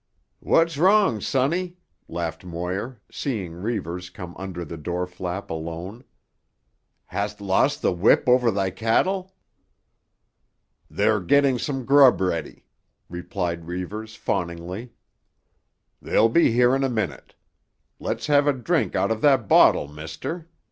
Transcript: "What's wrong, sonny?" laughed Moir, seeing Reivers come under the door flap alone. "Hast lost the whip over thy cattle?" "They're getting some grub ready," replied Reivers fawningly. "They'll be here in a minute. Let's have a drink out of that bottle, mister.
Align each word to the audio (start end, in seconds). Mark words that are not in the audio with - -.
"What's 0.39 0.79
wrong, 0.79 1.21
sonny?" 1.21 1.77
laughed 2.07 2.43
Moir, 2.43 2.99
seeing 3.11 3.53
Reivers 3.53 4.09
come 4.09 4.35
under 4.35 4.65
the 4.65 4.75
door 4.75 5.05
flap 5.05 5.51
alone. 5.51 6.03
"Hast 7.05 7.39
lost 7.39 7.83
the 7.83 7.93
whip 7.93 8.23
over 8.27 8.49
thy 8.49 8.71
cattle?" 8.71 9.35
"They're 10.89 11.19
getting 11.19 11.59
some 11.59 11.85
grub 11.85 12.19
ready," 12.19 12.65
replied 13.09 13.65
Reivers 13.65 14.15
fawningly. 14.15 14.91
"They'll 16.01 16.29
be 16.29 16.51
here 16.51 16.75
in 16.75 16.83
a 16.83 16.89
minute. 16.89 17.35
Let's 17.99 18.25
have 18.25 18.47
a 18.47 18.53
drink 18.53 18.95
out 18.95 19.11
of 19.11 19.21
that 19.21 19.47
bottle, 19.47 19.87
mister. 19.87 20.49